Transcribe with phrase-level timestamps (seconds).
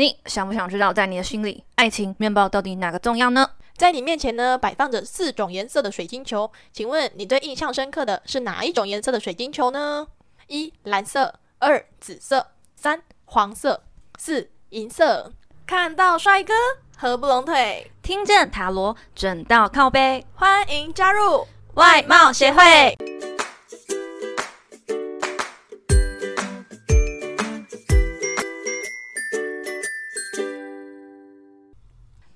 [0.00, 3.50] 你想不想知道，在你的心里，爱情、面包到底哪个重要呢？
[3.76, 10.06] 在你面前呢，摆放着四种颜色的水晶球，请问你最印象深刻的是哪一种颜色的水晶球呢？
[10.46, 12.40] 一、蓝色；二、紫色；
[12.74, 13.82] 三、黄色；
[14.18, 15.30] 四、银色。
[15.66, 16.54] 看到帅哥，
[16.96, 22.96] 合不拢腿，听见塔罗，准到靠背，欢迎加入外貌协会。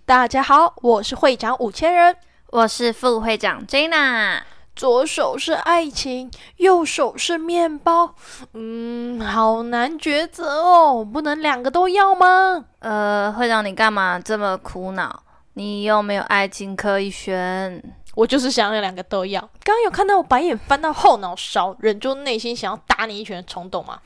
[0.06, 2.14] 大家好，我是会长五千人，
[2.50, 4.42] 我是副会长 Jana。
[4.76, 8.14] 左手是爱情，右手是面包，
[8.52, 12.66] 嗯，好难抉择哦，不能两个都要吗？
[12.80, 15.22] 呃，会长你干嘛这么苦恼？
[15.54, 17.82] 你又没有爱情可以选，
[18.14, 19.40] 我就是想要两个都要。
[19.62, 23.98] 刚刚有看到我白眼翻到后脑勺，忍住内心想要打你一拳的冲动吗？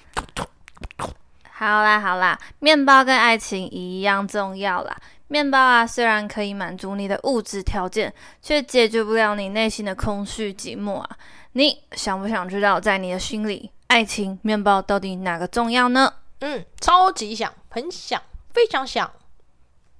[1.51, 4.97] 好啦好啦，面包跟爱情一样重要啦。
[5.29, 11.19] 面包啊，虽然可以满足你的物质条件，却解决不了你内心的空虚寂寞啊！
[11.53, 16.15] 你想不想知道，在你的心里，爱情、面包到底哪个重要呢？
[16.41, 19.11] 嗯，超级想，很想，非常想。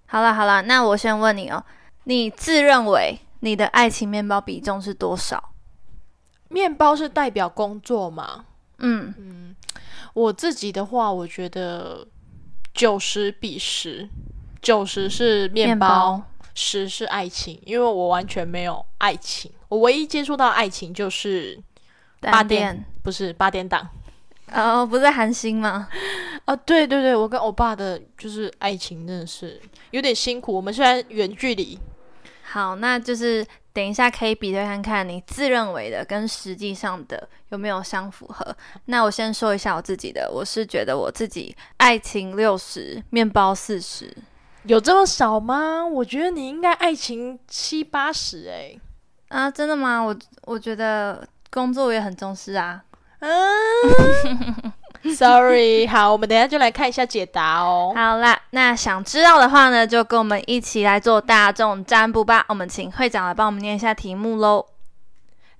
[0.07, 1.63] 好了好了，那我先问你哦，
[2.05, 5.53] 你自认为你的爱情面包比重是多少？
[6.49, 8.47] 面包是代表工作吗？
[8.79, 9.57] 嗯嗯，
[10.15, 12.07] 我自己的话，我觉得
[12.73, 14.09] 九十比十。
[14.61, 16.21] 九十是面包，
[16.55, 21.59] 十是爱情，因为我完全没有爱情，我唯一接触到爱情就是
[22.21, 23.89] 八点，不是八点档，
[24.53, 25.89] 哦，不是韩星吗？
[26.47, 30.53] 啊，对对对，我跟欧巴的就是爱情，真的是有点辛苦。
[30.53, 31.79] 我们虽然远距离，
[32.43, 38.57] 好，那就是等一下可以比对看看，你自认为的跟实际上的有没有相符合。
[38.87, 44.13] 那我先说一下我自己的，我是觉得我自己爱情六十，面包四十。
[44.69, 45.85] 有这么少吗？
[45.85, 48.79] 我觉得你应该爱情七八十哎，
[49.29, 49.99] 啊，真的吗？
[50.01, 52.85] 我我觉得工作也很重视啊。
[53.21, 53.33] 嗯，
[55.17, 57.95] Sorry，好，我们等下就来看一下解答哦。
[57.97, 62.45] 好啦，那想知道的话呢，就跟我们一起来做大众占卜吧。
[62.51, 64.67] 我们请会长来帮我们念一下题目喽。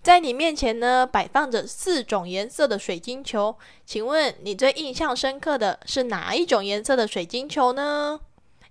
[0.03, 3.57] 在你面前呢，摆放着四种颜色的水晶球，
[3.87, 8.21] 请问你最印象深刻的是哪一种颜色的水晶球呢？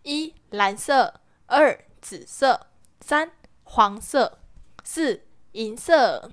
[0.04, 2.68] 一蓝色，二紫色，
[3.02, 3.32] 三
[3.64, 4.40] 黄色，
[4.84, 6.32] 四银色。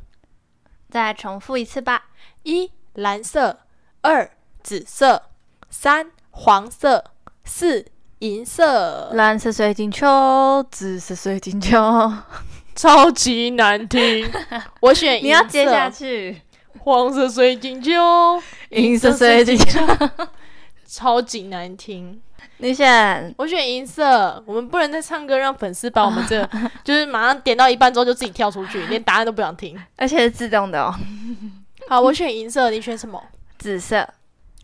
[0.91, 2.11] 再重复一次吧。
[2.45, 3.61] 一蓝色，
[4.03, 4.31] 二
[4.63, 5.31] 紫色，
[5.69, 7.05] 三黄色，
[7.45, 7.87] 四
[8.21, 9.11] 银色。
[9.13, 12.13] 蓝色水晶球，紫色水晶球，
[12.77, 14.31] 超级难听。
[14.81, 16.43] 我选你要接下去。
[16.81, 17.91] 黄色水晶球，
[18.71, 19.81] 银色水晶球，
[20.87, 22.21] 超级难听。
[22.59, 24.43] 你选，我选银色。
[24.47, 26.49] 我们不能再唱歌，让粉丝把我们这
[26.85, 30.95] 就是马上点到一半之后就自己跳出去， 连答案都不想听，而且是自动的哦。
[31.89, 33.23] 好，我选银色，你选什么？
[33.59, 34.09] 紫色。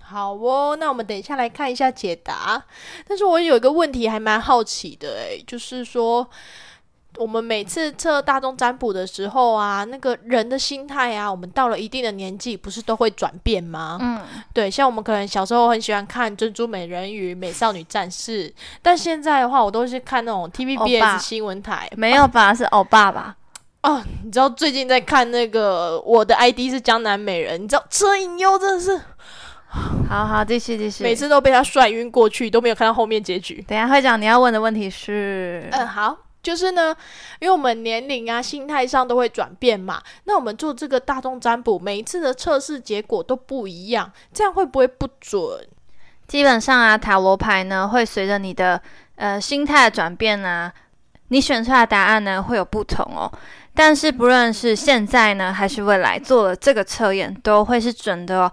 [0.00, 2.62] 好哦，那我们等一下来看一下解答。
[3.06, 6.28] 但是我有一个问题还蛮好奇的，诶，就是说。
[7.16, 13.98] 我们每次测大众占卜的时候啊，那个人的心态啊，我们到了一定的年纪，不是都会转变吗？
[14.00, 14.20] 嗯，
[14.54, 18.48] 对，像我们可能小时候很喜欢看《珍珠美人鱼》《美少女战士》，
[18.80, 21.90] 但现在的话，我都是看那种 TVBS 新闻台。
[21.96, 22.54] 没有吧？
[22.54, 23.36] 是欧巴吧？
[23.82, 29.00] 哦，你知道最近在看那个我的 ID 是江南美人，你知道车银优真的是，
[30.08, 33.64] 好好继续继续，每次都被他帅晕过去，都没有看到后面结局。
[33.66, 36.16] 等下会讲你要问的问题是，嗯，好。
[36.42, 36.96] 就是呢，
[37.38, 40.02] 因为我们年龄啊、心态上都会转变嘛。
[40.24, 45.40] 那我们做这个大众占卜，每一次的测试结果都不一样，这样会不会不准？
[46.26, 48.80] 基本上啊，塔罗牌呢会随着你的
[49.16, 50.72] 呃心态的转变啊，
[51.28, 53.30] 你选出来的答案呢会有不同哦。
[53.74, 58.52] 但是不论是现在呢还是未来做了这个测验，都会是准的哦。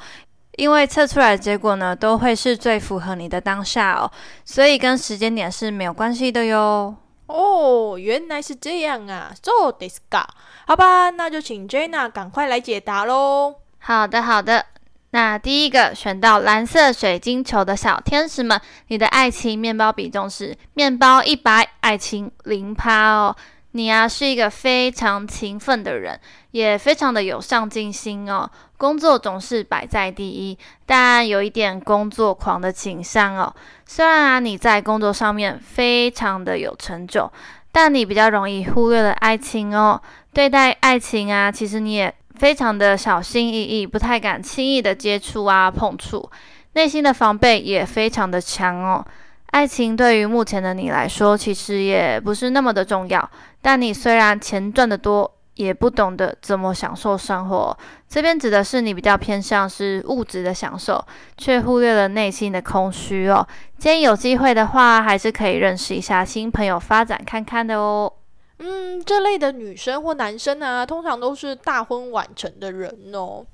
[0.58, 4.12] 因为测出来的结果呢都会是最符合你的当下哦，
[4.44, 6.96] 所以跟时间点是没有关系的哟。
[7.28, 10.26] 哦，原来是这样啊！So this guy，
[10.66, 13.56] 好吧，那就请 Jenna 赶快来解答喽。
[13.80, 14.66] 好的，好的。
[15.12, 23.36] 那第一个选到蓝色水晶球的小天使们，你的爱情面包比重是面包一百，爱情零趴哦。
[23.78, 26.20] 你啊是一个非常勤奋的人，
[26.50, 28.50] 也非常的有上进心哦。
[28.76, 30.58] 工作总是摆在第一，
[30.88, 33.54] 但有一点工作狂的倾向哦。
[33.86, 37.32] 虽然啊你在工作上面非常的有成就，
[37.72, 40.02] 但你比较容易忽略了爱情哦。
[40.34, 46.28] 对待爱情啊，其实你也非常的小心翼翼，不太敢轻易的接触啊碰触，
[46.74, 49.06] 内心的防备也非常的强哦。
[49.52, 53.30] 爱情对于目前的你来说，其实也不是那么的重要。
[53.62, 57.78] 但你虽然钱赚得多，也不懂得怎么享受生活。
[58.08, 61.04] 这边指的是你比较偏向是物质的享受，
[61.38, 63.46] 却忽略了内心的空虚哦。
[63.80, 68.12] 建议有机会的话，还是可以认识一下新朋友，发展看看的哦。
[68.60, 73.46] 嗯，这类的女生或男生啊，通常都是大婚晚成的人哦。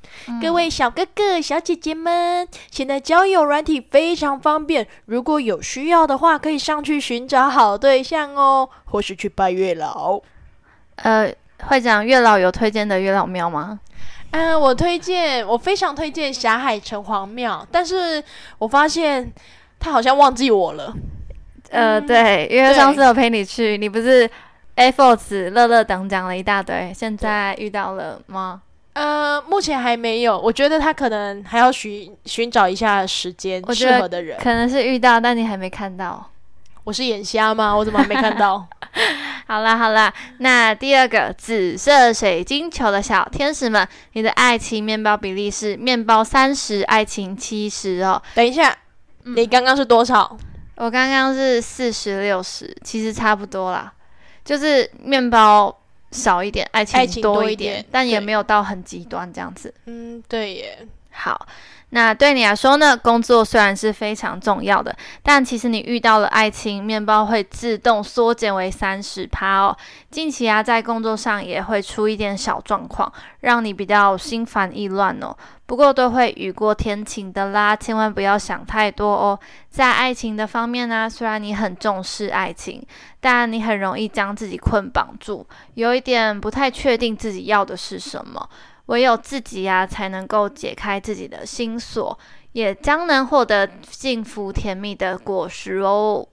[0.42, 10.22] 各位小哥哥、小姐姐们，现在交友软体非常方便，如果有需要的话，可以上去寻找好对象哦，或是去拜月老。
[10.96, 11.30] 呃，
[11.64, 13.82] 会长，月老有推荐的月老庙吗？
[14.32, 18.24] 嗯，我推荐，我非常推荐霞海城隍庙，但是
[18.58, 19.30] 我发现
[19.82, 20.94] 他好像忘记我了。
[21.72, 24.30] 呃，对，因为上次我陪你去，你不是。
[24.76, 28.62] A Force 乐乐等讲了一大堆，现在遇到了吗？
[28.94, 30.40] 呃，目前还没有。
[30.40, 36.30] 我觉得他可能还要寻寻找一下时间适合的人，可能是遇到，但你还没看到。
[36.84, 37.74] 我是眼瞎吗？
[37.76, 38.68] 我怎么还没看到？
[39.48, 48.22] 好啦好啦，那第二个紫色水晶球的小天使们，你的爱情面包比例是面包三十，爱情七十哦。
[48.36, 48.76] 等一下，
[49.24, 50.38] 你刚刚是多少？
[50.76, 53.92] 我刚刚是四十六十，其实差不多啦。
[54.44, 55.76] 就是面包
[56.12, 59.74] 少一点，爱情多一点，但也没有到很极端这样子。
[59.86, 60.88] 嗯，对耶。
[61.16, 61.48] 好，
[61.96, 62.98] 那对你来说呢？
[62.98, 69.78] 工作虽然是非常重要的，但其实你遇到了爱情，面包会自动缩减为三十趴哦。
[70.10, 75.38] 近期啊，在工作上也会出一点小状况，让你比较心烦意乱哦。
[75.68, 79.40] 不过都会雨过天晴的啦，千万不要想太多哦。
[79.70, 82.84] 在爱情的方面呢，虽然你很重视爱情，
[83.20, 88.50] 但你很容易将自己捆绑住，有一点不太确定自己要的是什么。
[88.88, 92.18] 唯有自己呀，才能够解开自己的心锁，
[92.52, 96.28] 也将能获得幸福甜蜜的果实哦。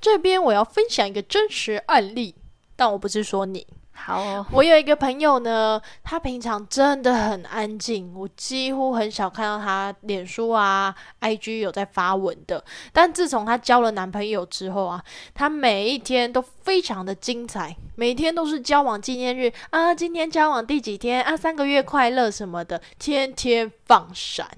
[0.00, 2.34] 这边我要分享一个真实案例，
[2.74, 3.66] 但我不是说你。
[4.02, 12.64] 好，我有一个朋友呢，他平常真的很安静，我几乎很少看到他脸书啊、IG 有在发文的。
[12.92, 15.04] 但自从他交了男朋友之后啊，
[15.34, 24.48] 他每一天都非常的精彩，每天都是交往纪念日啊，今天交往第几天啊，三个月快乐什么的，天天放闪。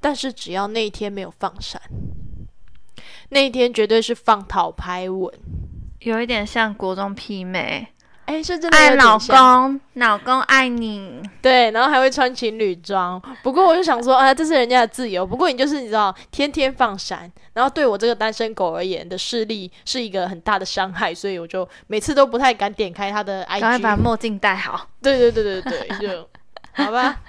[0.00, 1.82] 但是只要那一天没有放闪，
[3.30, 5.28] 那一天绝对是放讨拍文，
[5.98, 7.88] 有一点像国中媲美。
[8.26, 13.20] 哎，是真的爱老公，老公爱你，对，然后还会穿情侣装。
[13.42, 15.26] 不过我就想说，啊，这是人家的自由。
[15.26, 23.60] 不过你就是你知道，天天放闪，然后对我这个单身狗而言的视力是一个很大的伤害，所以我就每次都不太敢点开他的 IG。
[23.60, 24.88] 赶快把墨镜戴好。
[25.02, 26.28] 对对对对对，就
[26.82, 27.20] 好吧。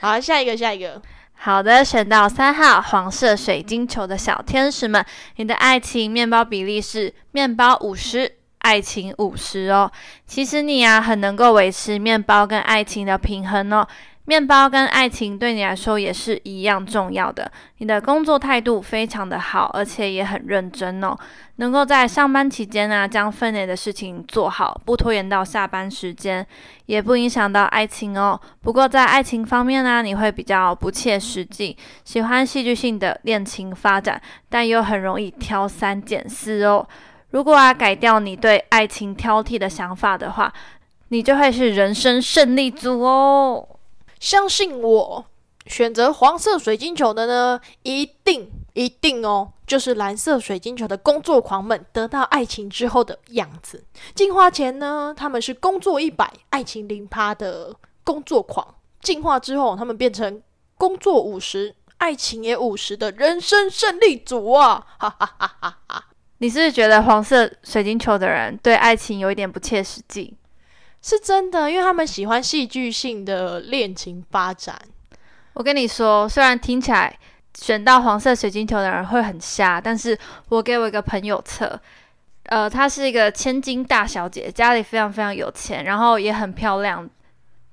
[0.00, 1.02] 好，下一个，下一个。
[1.36, 5.04] 好的，选到三号黄色水晶球的小天使们，
[5.36, 8.36] 你的爱情面包比例是面包五十。
[8.64, 9.90] 爱情五十哦，
[10.26, 13.86] 其实你啊很能够维持面包跟爱情的平衡哦。
[14.26, 17.52] 面包跟爱情对你来说也是一样重要的。
[17.76, 21.14] 你的工作态度非常的好，而且也很认真哦。
[21.56, 26.46] 能够在上班期间呢将分内的事情做好，不拖延到下班时间，
[26.86, 28.40] 也不影响到爱情哦。
[28.62, 34.18] 不过在爱情方面呢，你会比较不切实际，喜欢戏剧性的恋情发展，
[34.48, 36.88] 但又很容易挑三拣四哦。
[37.34, 40.54] 如果啊改掉你对爱情挑剔的想法的话，
[41.08, 43.70] 你就会是人生胜利组哦。
[44.20, 45.24] 相信我，
[45.66, 53.82] 选择黄色水晶球的呢，一定一定哦，就是蓝色水晶球的工作狂们得到爱情之后的样子。
[54.14, 58.64] 进化前呢，他们是工作一百，爱情零趴的工作狂；
[59.02, 60.40] 进化之后，他们变成
[60.78, 64.86] 工作五十，爱情也五十的人生胜利组啊！
[65.00, 66.04] 哈哈哈哈哈。
[66.38, 70.34] 你是不是觉得黄色水晶球的人对爱情有一点不切实际？
[71.00, 74.76] 是真的，因为他们喜欢戏剧性的恋情发展。
[75.52, 77.16] 我跟你说，虽然听起来
[77.56, 81.78] 选到黄色水晶球的人会很瞎，但是我给我一个朋友测，
[82.44, 87.08] 呃，她是一个千金大小姐，家里非常非常有钱，然后也很漂亮。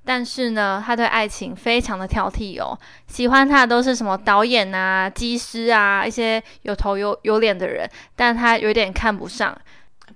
[0.03, 2.77] 但是呢，他对爱情非常的挑剔哦，
[3.07, 9.55] 喜欢他的都是什么导演啊、技师啊，一些有头有有脸的人，但他有点看不上，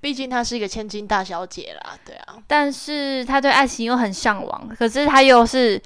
[0.02, 2.34] 毕竟她是一个千金大小姐啦，对啊。
[2.48, 5.80] 但是他对爱情又很向往，可是他又是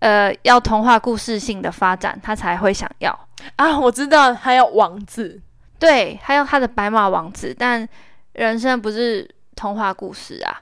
[0.00, 3.16] 呃要童话故事性的发展，他才会想要
[3.54, 3.78] 啊。
[3.78, 5.40] 我知道他要王子，
[5.78, 7.88] 对，他要他的白马王子，但
[8.32, 10.60] 人生不是童话故事啊。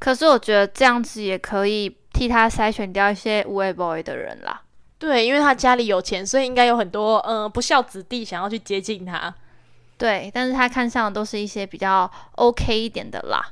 [0.00, 1.96] 可是我觉得这样子也可以。
[2.16, 4.62] 替他筛选掉一些无畏 boy 的人啦。
[4.98, 9.32] 对，因为他家里有钱，所以应该有很多嗯不孝子弟想要去接近他。
[9.98, 13.44] 对，但是他看上的都是一些比较 OK 一点的啦。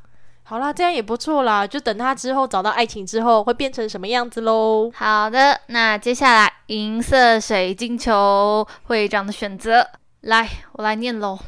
[0.45, 4.91] 好啦，这样也不错啦，就等他之后找到爱情之后会变成什么样子喽。
[4.95, 9.87] 好的，那接下来银色水晶球会长的选择，
[10.21, 11.39] 来，我来念喽。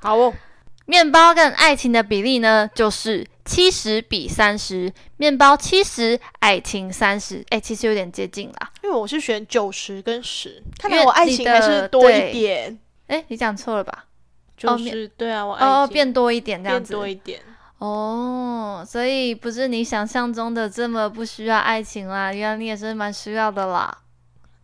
[0.00, 0.32] 好哦，
[0.86, 7.42] 面包跟爱情的比例呢，就是七十比三十，面包七十，爱情三十。
[7.48, 12.76] 哎，其实有点接近啦，因为我是选九十跟十，看来我爱情还是多一点。
[13.06, 14.04] 哎，你讲错了吧？
[14.56, 16.92] 就是对啊，我爱哦，变多一点这样变子。
[16.92, 17.40] 多一点。
[17.78, 23.98] 哦，所以不是你想象中的这么不需要爱情啦，原来你也是蛮需要的啦。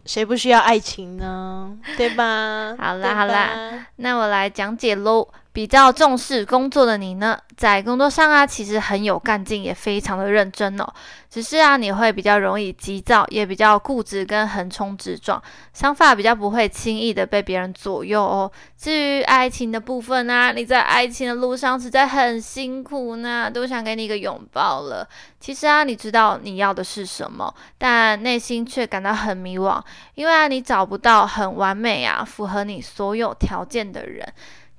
[0.05, 1.79] 谁不需要爱情呢？
[1.97, 2.75] 对吧？
[2.77, 5.29] 好啦好啦，那我来讲解喽。
[5.53, 10.87] 比较重视工作的你呢，在工作上啊，其实很有干劲，也非常的认真哦。
[11.29, 15.43] 只是啊，你会比较容易急躁，也比较固执跟横冲直撞，
[15.75, 18.51] 想法比较不会轻易的被别人左右哦。
[18.79, 25.07] 至于爱情的部分啊，你在爱情的路上实在很辛苦呢，都想给你一个拥抱了。
[25.39, 29.83] 其实啊，你知道你要的是什么，但内心却感到很迷惘，
[30.15, 34.27] 因为啊，你找不到很完美啊，符合你所有条件的人。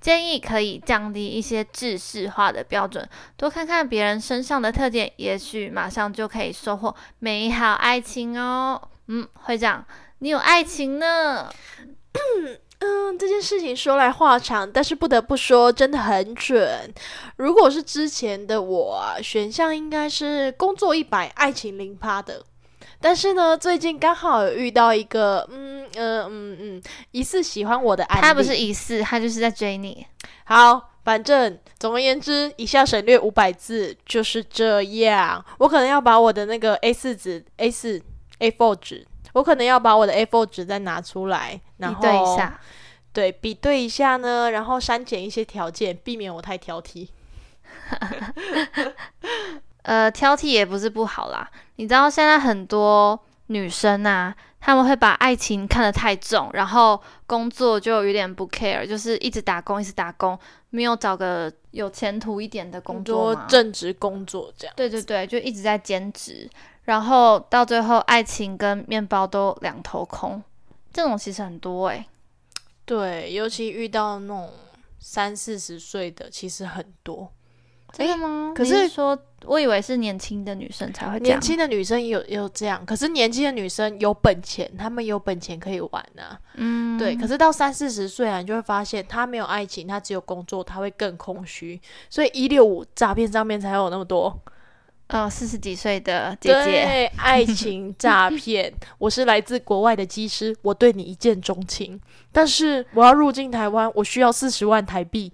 [0.03, 3.07] 建议可以降低一些制式化的标准，
[3.38, 8.89] 多看看别人身上的特点，也许马上就可以收获美好爱情哦。
[9.07, 9.86] 嗯，会长，
[10.19, 11.50] 你有爱情呢？
[12.79, 16.93] 嗯，这件事情说来话长，但是不得不说，真的很准。
[17.38, 22.43] 如果是之前的我，选项应该是工作一百，爱情零趴的。
[23.03, 26.81] 但是呢，最近刚好有遇到一个，嗯嗯嗯嗯，
[27.12, 28.22] 疑似喜欢我的案例。
[28.22, 30.07] 他不是疑似，他就是在追你。
[30.45, 35.43] 好，反正总而言之，以下省略五百字，就是这样。
[35.57, 38.01] 我可能要把我的那个 A 四纸、A 四、
[38.39, 42.57] A4 纸，我可能要把我的 A4 纸再拿出来，然比后对一下。
[43.12, 47.10] 对，比对一下呢，然后删减一些条件，避免我太挑剔。
[49.84, 51.50] 呃，挑剔也不是不好啦。
[51.78, 60.38] 你知道现在很多女生啊，她们会把爱情看得太重，然后工作就有点不 care，就是一直打工，一直打工，
[60.70, 63.46] 没有找个有前途一点的工作多。
[63.48, 64.74] 正职工作这样。
[64.75, 66.50] 对对对，就一直在兼职，
[66.84, 70.42] 然后到最后爱情跟面包都两头空，
[70.94, 72.06] 这种其实很多诶、
[72.86, 74.50] 对，尤其遇到那种
[75.00, 77.30] 三四十岁的，其实很多。
[77.94, 78.52] 真的吗？
[78.56, 81.42] 可是是说，我以为是年轻的女生才会这样年。
[81.42, 86.36] 轻的女生也有也有这样，可是年轻的女生有本钱，她们有本钱可以玩啊。
[86.56, 91.80] 嗯，对，可是到三四十岁啊，你就会发现她没有爱情，她只有工作，她会更空虚。
[92.10, 94.36] 所以一六五诈骗上面才有那么多
[95.08, 98.74] 呃，四十几岁的姐姐，对爱情诈骗。
[98.98, 105.32] 我是来自国外的技师，我对你一见钟情，但是我要入境台湾，我需要四十万台币，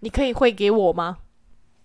[0.00, 1.16] 你可以汇给我吗？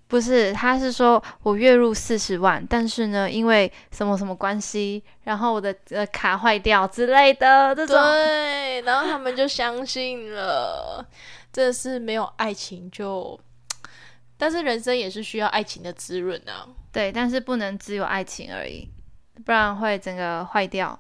[0.08, 7.96] 不是，他是说我月入四十万，但是呢，因为什么什么关系，然后我的呃卡坏掉之类的这种。
[8.02, 11.06] 对，然后他们就相信了，
[11.52, 13.38] 真的是没有爱情就，
[14.38, 16.66] 但是人生也是需要爱情的滋润啊。
[16.94, 18.90] 对，但是不能只有爱情而已，
[19.46, 20.98] 不然会整个坏掉。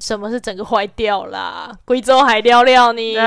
[0.00, 1.74] 什么是整个坏掉啦？
[1.84, 3.14] 贵州海聊聊你。
[3.14, 3.22] 对，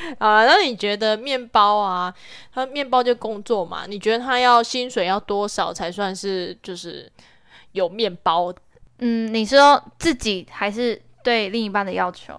[0.18, 2.14] 啊，那你觉得面包啊，
[2.52, 3.84] 他面包就工作嘛？
[3.86, 7.10] 你觉得他要薪水要多少才算是就是
[7.72, 8.52] 有面包？
[8.98, 12.38] 嗯，你说自己还是对另一半的要求？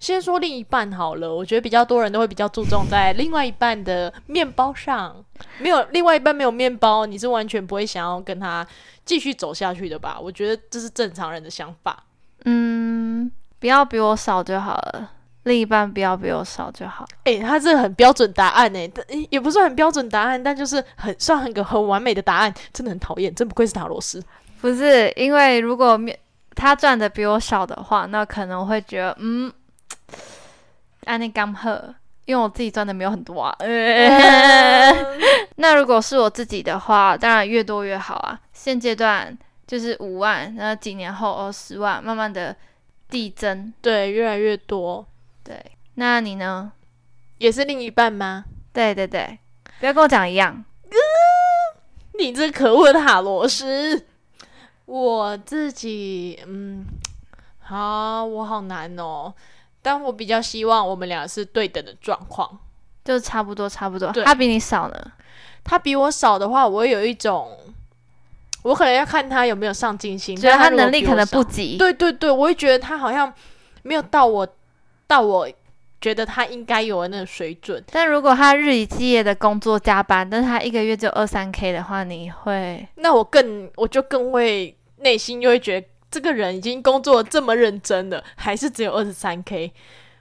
[0.00, 5.24] 先说另一半好了，我觉得比较多人都会比较注重在另外一半的面包上。
[5.58, 8.64] 没有另外一半没有面包，你是完全不会想要跟他
[9.04, 10.16] 继续走下去的吧？
[10.20, 12.04] 我觉得这是正常人的想法。
[12.44, 15.10] 嗯，不要比我少就好了，
[15.48, 17.04] 另一半不要比我少就好。
[17.24, 24.22] 诶、他这个很标准答案诶、但也不是很标准答案，但就是很算很个很完美的答案，真的很讨厌，真不愧是塔罗斯。
[24.60, 26.16] 不是因为如果面
[26.54, 29.52] 他赚的比我少的话，那可能会觉得嗯，
[31.06, 31.70] 安内刚好，
[32.24, 33.56] 因为我自己赚的没有很多啊。
[35.56, 38.38] 那如果是我自己的话，当然越多越好啊。
[38.52, 39.36] 现阶段
[39.66, 42.54] 就是五万，然后几年后哦十万，慢慢的
[43.08, 43.72] 递增。
[43.80, 45.06] 对，越来越多，
[45.48, 45.64] 对，
[45.94, 46.70] 那你呢？
[47.38, 48.44] 也是另一半吗？
[48.70, 49.38] 对对对，
[49.80, 50.62] 不要跟我讲一样。
[52.18, 54.04] 你这可恶的塔罗斯！
[54.84, 56.84] 我自己，嗯，
[57.60, 59.32] 好，我好难哦。
[59.80, 62.58] 但我比较希望我们俩是对等的状况。
[63.02, 65.12] 就差不多差不多，他比你少呢。
[65.64, 67.56] 他比我少的话，我有一种，
[68.64, 71.78] 我可能要看他有没有上进心，觉得但如果他能力可能不及。
[71.78, 73.32] 对对对，我会觉得他好像
[73.82, 74.46] 没有到我
[75.08, 75.48] 到我
[76.00, 77.82] 觉得他应该有的那个水准。
[77.90, 82.86] 但如果他日以继夜的工作加班，但是他一个月只有二三 k 的话，你会？
[82.94, 89.72] 那我更我就更会内心就会觉得，这个人已经工作这么认真了，还是只有二十三 k。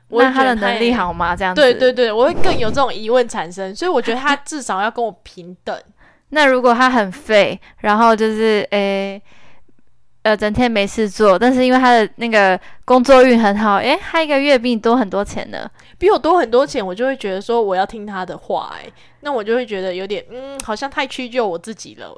[0.09, 1.35] 那他的能力好吗？
[1.35, 1.61] 这样子？
[1.61, 5.77] 对对对，我会更有这种疑问产生，所以我觉得他至少要跟我平等。
[6.29, 9.21] 那如果他很废，然后就是诶，
[10.23, 22.13] 呃，整天没事做，但是因为他的那个工作运很好，诶，他一个月比你多很多钱呢，比我多很多钱，我就会觉得说我要听他的话，诶，那我就会觉得有点嗯，好像太屈就我自己了。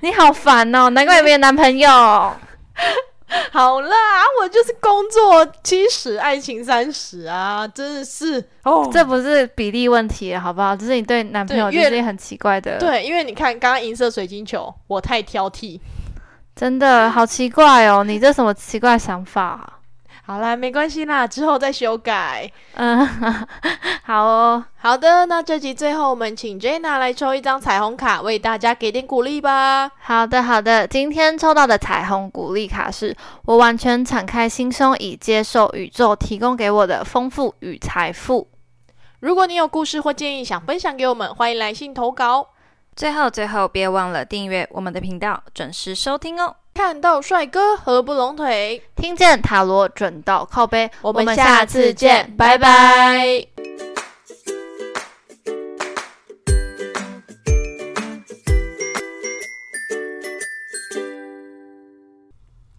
[0.00, 1.88] 你好烦哦，难怪你没有男朋友。
[3.52, 3.96] 好啦，
[4.40, 10.74] 我就是工作七十，爱情三十啊，真的是哦，这不是比例问题，好不好？
[10.74, 12.76] 这是你对男朋友就是很奇怪的。
[12.78, 15.78] 对，因为你看刚刚银色水晶球，我太挑剔，
[16.60, 19.80] 真的好奇怪哦，你这什么奇怪想法？
[20.26, 22.52] 好啦，没关系啦，之后再修改。
[22.74, 23.08] 嗯，
[24.04, 29.90] 好哦，好的，那这集最后我们请 Jenna 来抽一张彩虹卡，为大家给点鼓励吧。
[30.02, 38.46] 好的，好的，今天抽到的彩虹鼓励卡是我完全敞开心胸，以接受宇宙提供给我的丰富与财富。
[39.20, 42.48] 如果你有故事或建议想分享给我们，欢迎来信投稿。
[42.96, 46.54] 最后，最后别忘了订阅我们的频道，准时收听哦。
[46.74, 50.90] 看到帅哥合不拢腿，听见塔罗准到靠背。
[51.02, 53.59] 我们下次见，拜拜。